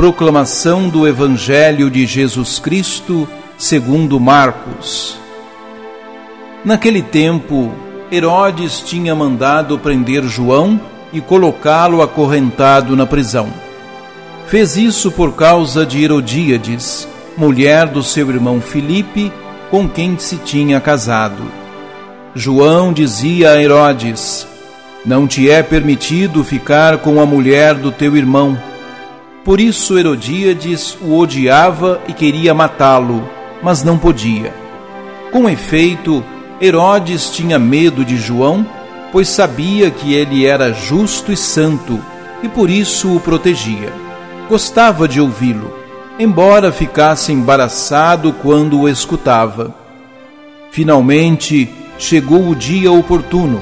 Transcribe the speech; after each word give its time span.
Proclamação 0.00 0.88
do 0.88 1.06
Evangelho 1.06 1.90
de 1.90 2.06
Jesus 2.06 2.58
Cristo, 2.58 3.28
segundo 3.58 4.18
Marcos. 4.18 5.18
Naquele 6.64 7.02
tempo, 7.02 7.70
Herodes 8.10 8.80
tinha 8.80 9.14
mandado 9.14 9.78
prender 9.78 10.22
João 10.24 10.80
e 11.12 11.20
colocá-lo 11.20 12.00
acorrentado 12.00 12.96
na 12.96 13.04
prisão. 13.04 13.50
Fez 14.46 14.74
isso 14.74 15.10
por 15.10 15.34
causa 15.34 15.84
de 15.84 16.02
Herodíades, 16.02 17.06
mulher 17.36 17.86
do 17.86 18.02
seu 18.02 18.30
irmão 18.30 18.58
Filipe, 18.58 19.30
com 19.70 19.86
quem 19.86 20.18
se 20.18 20.36
tinha 20.38 20.80
casado. 20.80 21.42
João 22.34 22.90
dizia 22.90 23.50
a 23.50 23.62
Herodes: 23.62 24.48
Não 25.04 25.26
te 25.26 25.50
é 25.50 25.62
permitido 25.62 26.42
ficar 26.42 26.96
com 26.96 27.20
a 27.20 27.26
mulher 27.26 27.74
do 27.74 27.92
teu 27.92 28.16
irmão. 28.16 28.69
Por 29.44 29.58
isso 29.58 29.98
Herodíades 29.98 30.96
o 31.00 31.18
odiava 31.18 32.00
e 32.06 32.12
queria 32.12 32.52
matá-lo, 32.52 33.26
mas 33.62 33.82
não 33.82 33.96
podia. 33.96 34.52
Com 35.32 35.48
efeito, 35.48 36.22
Herodes 36.60 37.30
tinha 37.30 37.58
medo 37.58 38.04
de 38.04 38.18
João, 38.18 38.66
pois 39.10 39.28
sabia 39.28 39.90
que 39.90 40.12
ele 40.12 40.44
era 40.44 40.72
justo 40.72 41.32
e 41.32 41.36
santo, 41.36 41.98
e 42.42 42.48
por 42.48 42.68
isso 42.68 43.16
o 43.16 43.20
protegia. 43.20 43.92
Gostava 44.48 45.08
de 45.08 45.20
ouvi-lo, 45.20 45.74
embora 46.18 46.70
ficasse 46.70 47.32
embaraçado 47.32 48.34
quando 48.42 48.80
o 48.80 48.88
escutava. 48.88 49.74
Finalmente 50.70 51.72
chegou 51.98 52.48
o 52.48 52.54
dia 52.54 52.92
oportuno. 52.92 53.60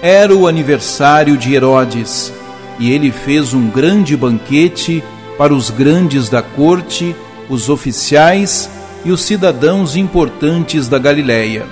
Era 0.00 0.34
o 0.34 0.48
aniversário 0.48 1.36
de 1.36 1.54
Herodes 1.54 2.32
e 2.78 2.90
ele 2.92 3.10
fez 3.10 3.54
um 3.54 3.68
grande 3.68 4.16
banquete 4.16 5.02
para 5.38 5.54
os 5.54 5.70
grandes 5.70 6.28
da 6.28 6.42
corte, 6.42 7.14
os 7.48 7.68
oficiais 7.68 8.70
e 9.04 9.10
os 9.10 9.22
cidadãos 9.22 9.96
importantes 9.96 10.88
da 10.88 10.98
Galiléia. 10.98 11.66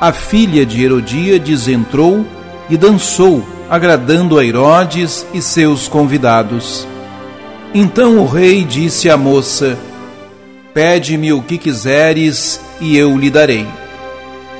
A 0.00 0.12
filha 0.12 0.66
de 0.66 0.82
Herodíades 0.82 1.68
entrou 1.68 2.26
e 2.68 2.76
dançou, 2.76 3.44
agradando 3.70 4.38
a 4.38 4.44
Herodes 4.44 5.26
e 5.32 5.40
seus 5.40 5.88
convidados. 5.88 6.86
Então 7.74 8.18
o 8.18 8.26
rei 8.26 8.64
disse 8.64 9.08
à 9.08 9.16
moça: 9.16 9.78
Pede-me 10.74 11.32
o 11.32 11.42
que 11.42 11.56
quiseres 11.56 12.60
e 12.80 12.96
eu 12.96 13.16
lhe 13.16 13.30
darei. 13.30 13.66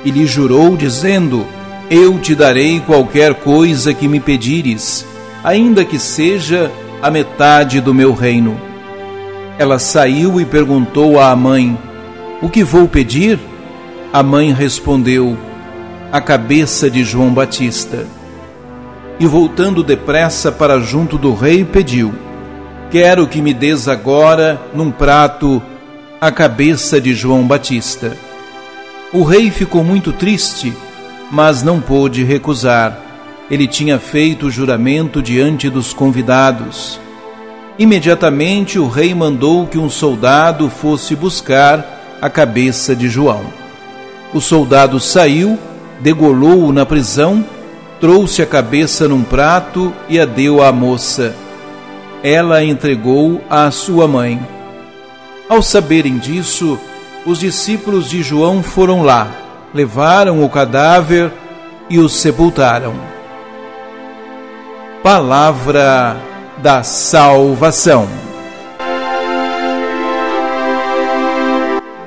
E 0.04 0.10
lhe 0.10 0.26
jurou, 0.26 0.76
dizendo: 0.76 1.46
Eu 1.90 2.18
te 2.18 2.34
darei 2.34 2.80
qualquer 2.80 3.34
coisa 3.34 3.92
que 3.92 4.08
me 4.08 4.20
pedires 4.20 5.11
ainda 5.42 5.84
que 5.84 5.98
seja 5.98 6.70
a 7.00 7.10
metade 7.10 7.80
do 7.80 7.92
meu 7.92 8.12
reino. 8.14 8.60
Ela 9.58 9.78
saiu 9.78 10.40
e 10.40 10.44
perguntou 10.44 11.20
à 11.20 11.34
mãe: 11.34 11.76
O 12.40 12.48
que 12.48 12.62
vou 12.62 12.88
pedir? 12.88 13.38
A 14.12 14.22
mãe 14.22 14.52
respondeu: 14.52 15.36
A 16.10 16.20
cabeça 16.20 16.90
de 16.90 17.04
João 17.04 17.30
Batista. 17.30 18.06
E 19.18 19.26
voltando 19.26 19.82
depressa 19.82 20.50
para 20.50 20.80
junto 20.80 21.18
do 21.18 21.34
rei, 21.34 21.64
pediu: 21.64 22.14
Quero 22.90 23.26
que 23.26 23.42
me 23.42 23.52
des 23.52 23.88
agora, 23.88 24.60
num 24.74 24.90
prato, 24.90 25.62
a 26.20 26.30
cabeça 26.30 27.00
de 27.00 27.14
João 27.14 27.46
Batista. 27.46 28.16
O 29.12 29.24
rei 29.24 29.50
ficou 29.50 29.84
muito 29.84 30.12
triste, 30.12 30.72
mas 31.30 31.62
não 31.62 31.80
pôde 31.80 32.24
recusar 32.24 33.11
ele 33.52 33.68
tinha 33.68 33.98
feito 33.98 34.46
o 34.46 34.50
juramento 34.50 35.20
diante 35.20 35.68
dos 35.68 35.92
convidados. 35.92 36.98
Imediatamente 37.78 38.78
o 38.78 38.88
rei 38.88 39.14
mandou 39.14 39.66
que 39.66 39.76
um 39.76 39.90
soldado 39.90 40.70
fosse 40.70 41.14
buscar 41.14 42.16
a 42.22 42.30
cabeça 42.30 42.96
de 42.96 43.10
João. 43.10 43.44
O 44.32 44.40
soldado 44.40 44.98
saiu, 44.98 45.58
degolou-o 46.00 46.72
na 46.72 46.86
prisão, 46.86 47.44
trouxe 48.00 48.40
a 48.40 48.46
cabeça 48.46 49.06
num 49.06 49.22
prato 49.22 49.92
e 50.08 50.18
a 50.18 50.24
deu 50.24 50.62
à 50.62 50.72
moça. 50.72 51.36
Ela 52.22 52.56
a 52.56 52.64
entregou 52.64 53.44
à 53.50 53.70
sua 53.70 54.08
mãe. 54.08 54.40
Ao 55.46 55.60
saberem 55.60 56.16
disso, 56.16 56.80
os 57.26 57.40
discípulos 57.40 58.08
de 58.08 58.22
João 58.22 58.62
foram 58.62 59.02
lá, 59.02 59.30
levaram 59.74 60.42
o 60.42 60.48
cadáver 60.48 61.30
e 61.90 61.98
o 61.98 62.08
sepultaram. 62.08 63.12
Palavra 65.02 66.16
da 66.62 66.84
Salvação. 66.84 68.06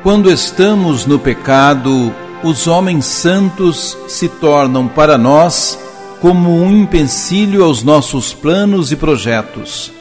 Quando 0.02 0.32
estamos 0.32 1.06
no 1.06 1.20
pecado, 1.20 2.16
os 2.42 2.68
homens 2.68 3.04
santos 3.04 3.98
se 4.08 4.30
tornam 4.30 4.88
para 4.88 5.18
nós 5.18 5.78
como 6.22 6.50
um 6.56 6.72
empecilho 6.72 7.66
aos 7.66 7.84
nossos 7.84 8.34
planos 8.34 8.94
e 8.94 8.96
projetos. 8.96 9.92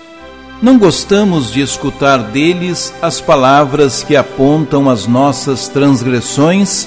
Não 0.62 0.78
gostamos 0.78 1.50
de 1.50 1.62
escutar 1.62 2.18
deles 2.18 2.94
as 3.02 3.20
palavras 3.20 4.04
que 4.04 4.14
apontam 4.14 4.88
as 4.88 5.04
nossas 5.08 5.66
transgressões, 5.66 6.86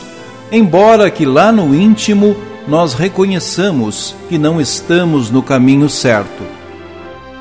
embora 0.53 1.11
que 1.11 1.25
lá 1.25 1.51
no 1.51 1.75
íntimo 1.75 2.33
nós 2.67 2.93
reconheçamos 2.93 4.13
que 4.27 4.37
não 4.37 4.59
estamos 4.59 5.31
no 5.31 5.41
caminho 5.41 5.89
certo. 5.89 6.43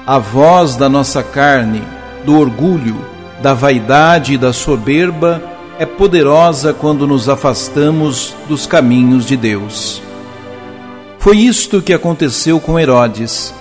A 0.07 0.19
voz 0.19 0.77
da 0.77 0.89
nossa 0.89 1.23
carne, 1.23 1.83
do 2.25 2.39
orgulho, 2.39 2.97
da 3.43 3.53
vaidade 3.53 4.35
e 4.35 4.39
da 4.39 4.53
soberba 4.53 5.43
é 5.79 5.85
poderosa 5.85 6.73
quando 6.73 7.07
nos 7.07 7.29
afastamos 7.29 8.35
dos 8.49 8.67
caminhos 8.67 9.27
de 9.27 9.37
Deus. 9.37 10.01
Foi 11.19 11.39
isto 11.39 11.83
que 11.83 11.93
aconteceu 11.93 12.61
com 12.61 12.79
Herodes. 12.79 13.53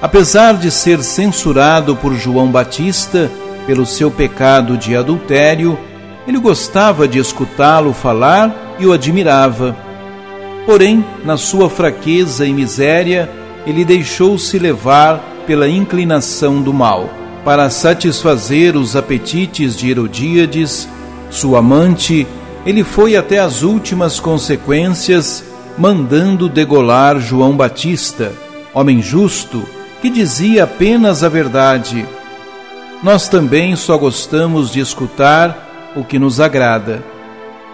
Apesar 0.00 0.54
de 0.54 0.70
ser 0.70 1.02
censurado 1.02 1.94
por 1.94 2.14
João 2.14 2.50
Batista 2.50 3.30
pelo 3.66 3.84
seu 3.84 4.10
pecado 4.10 4.78
de 4.78 4.96
adultério, 4.96 5.78
ele 6.26 6.38
gostava 6.38 7.06
de 7.06 7.18
escutá-lo 7.18 7.92
falar 7.92 8.76
e 8.78 8.86
o 8.86 8.92
admirava 8.92 9.76
Porém, 10.66 11.04
na 11.24 11.36
sua 11.36 11.68
fraqueza 11.68 12.46
e 12.46 12.52
miséria, 12.52 13.30
ele 13.66 13.84
deixou-se 13.84 14.58
levar 14.58 15.18
pela 15.46 15.68
inclinação 15.68 16.62
do 16.62 16.72
mal, 16.72 17.08
para 17.44 17.70
satisfazer 17.70 18.76
os 18.76 18.94
apetites 18.94 19.76
de 19.76 19.90
Herodíades, 19.90 20.88
sua 21.30 21.60
amante, 21.60 22.26
ele 22.66 22.84
foi 22.84 23.16
até 23.16 23.38
as 23.38 23.62
últimas 23.62 24.20
consequências, 24.20 25.44
mandando 25.78 26.48
degolar 26.48 27.18
João 27.18 27.56
Batista, 27.56 28.32
homem 28.74 29.00
justo, 29.00 29.64
que 30.02 30.10
dizia 30.10 30.64
apenas 30.64 31.24
a 31.24 31.28
verdade. 31.28 32.06
Nós 33.02 33.28
também 33.28 33.74
só 33.76 33.96
gostamos 33.96 34.70
de 34.70 34.80
escutar 34.80 35.92
o 35.96 36.04
que 36.04 36.18
nos 36.18 36.38
agrada. 36.38 37.02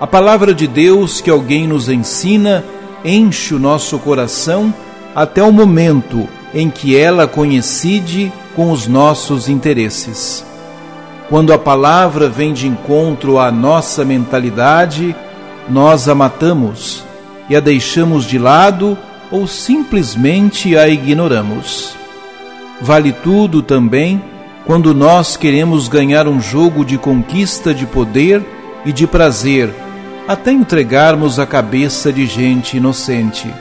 A 0.00 0.06
palavra 0.06 0.54
de 0.54 0.66
Deus 0.66 1.20
que 1.20 1.30
alguém 1.30 1.66
nos 1.66 1.88
ensina 1.88 2.64
enche 3.06 3.54
o 3.54 3.58
nosso 3.58 3.98
coração 4.00 4.74
até 5.14 5.42
o 5.42 5.52
momento 5.52 6.28
em 6.52 6.68
que 6.68 6.96
ela 6.96 7.28
coincide 7.28 8.32
com 8.54 8.72
os 8.72 8.88
nossos 8.88 9.48
interesses. 9.48 10.44
Quando 11.28 11.52
a 11.52 11.58
palavra 11.58 12.28
vem 12.28 12.52
de 12.52 12.66
encontro 12.66 13.38
à 13.38 13.50
nossa 13.52 14.04
mentalidade, 14.04 15.14
nós 15.68 16.08
a 16.08 16.14
matamos 16.14 17.04
e 17.48 17.54
a 17.54 17.60
deixamos 17.60 18.24
de 18.24 18.38
lado 18.38 18.98
ou 19.30 19.46
simplesmente 19.46 20.76
a 20.76 20.88
ignoramos. 20.88 21.94
Vale 22.80 23.12
tudo 23.12 23.62
também 23.62 24.22
quando 24.66 24.94
nós 24.94 25.36
queremos 25.36 25.86
ganhar 25.88 26.26
um 26.26 26.40
jogo 26.40 26.84
de 26.84 26.98
conquista 26.98 27.72
de 27.72 27.86
poder 27.86 28.44
e 28.84 28.92
de 28.92 29.06
prazer 29.06 29.72
até 30.28 30.50
entregarmos 30.50 31.38
a 31.38 31.46
cabeça 31.46 32.12
de 32.12 32.26
gente 32.26 32.76
inocente. 32.76 33.52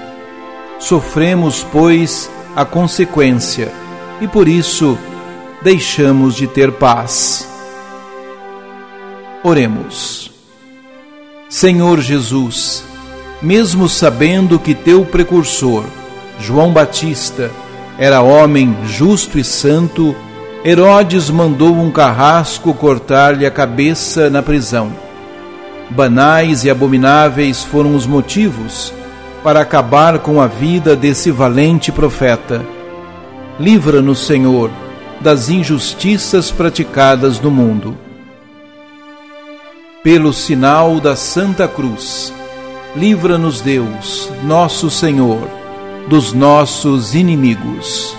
Sofremos, 0.80 1.64
pois, 1.72 2.30
a 2.56 2.66
consequência 2.66 3.72
e 4.20 4.28
por 4.28 4.48
isso 4.48 4.98
deixamos 5.62 6.36
de 6.36 6.48
ter 6.48 6.72
paz. 6.72 7.48
Oremos. 9.44 10.32
Senhor 11.48 12.02
Jesus, 12.02 12.84
mesmo 13.42 13.88
sabendo 13.88 14.58
que 14.58 14.74
teu 14.74 15.06
precursor, 15.06 15.86
João 16.40 16.74
Batista, 16.74 17.52
era 17.98 18.22
homem 18.22 18.76
justo 18.86 19.38
e 19.38 19.44
santo, 19.44 20.16
Herodes 20.66 21.30
mandou 21.30 21.76
um 21.76 21.92
carrasco 21.92 22.74
cortar-lhe 22.74 23.46
a 23.46 23.52
cabeça 23.52 24.30
na 24.32 24.42
prisão 24.42 25.05
Banais 25.90 26.64
e 26.64 26.70
abomináveis 26.70 27.64
foram 27.64 27.96
os 27.96 28.06
motivos 28.06 28.94
para 29.44 29.62
acabar 29.62 30.20
com 30.20 30.42
a 30.42 30.48
vida 30.48 30.96
desse 30.96 31.30
valente 31.30 31.92
profeta. 31.92 32.66
Livra-nos, 33.60 34.26
Senhor, 34.26 34.72
das 35.22 35.50
injustiças 35.50 36.52
praticadas 36.52 37.40
no 37.40 37.52
mundo. 37.52 37.96
Pelo 40.04 40.34
sinal 40.34 41.00
da 41.00 41.16
Santa 41.16 41.68
Cruz, 41.68 42.34
livra-nos 42.96 43.62
Deus, 43.62 44.32
nosso 44.44 44.90
Senhor, 44.90 45.48
dos 46.08 46.34
nossos 46.34 47.16
inimigos 47.16 48.16